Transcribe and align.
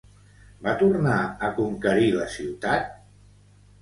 Va 0.67 0.71
tornar 0.79 1.19
a 1.47 1.51
conquerir 1.59 2.09
la 2.17 2.27
ciutat? 2.39 2.93